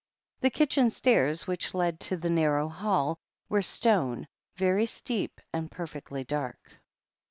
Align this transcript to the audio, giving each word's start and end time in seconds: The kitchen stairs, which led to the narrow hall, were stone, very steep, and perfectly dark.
The 0.39 0.49
kitchen 0.49 0.89
stairs, 0.89 1.45
which 1.45 1.75
led 1.75 1.99
to 1.99 2.17
the 2.17 2.31
narrow 2.31 2.67
hall, 2.69 3.19
were 3.49 3.61
stone, 3.61 4.27
very 4.55 4.87
steep, 4.87 5.39
and 5.53 5.69
perfectly 5.69 6.23
dark. 6.23 6.73